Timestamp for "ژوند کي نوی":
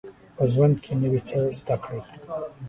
0.53-1.21